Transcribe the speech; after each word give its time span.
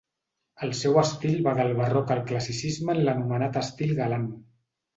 El 0.67 0.71
seu 0.79 0.97
estil 1.01 1.35
va 1.49 1.53
del 1.59 1.69
Barroc 1.81 2.15
al 2.17 2.23
Classicisme 2.33 2.97
en 2.97 3.05
l'anomenat 3.05 3.63
estil 3.65 3.97
galant. 4.05 4.29